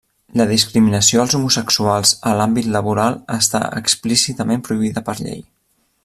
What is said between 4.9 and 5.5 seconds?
per llei.